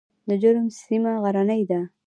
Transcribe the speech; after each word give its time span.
د 0.29 0.31
جرم 0.41 0.67
سیمه 0.83 1.11
غرنۍ 1.23 1.61
ده 1.69 1.81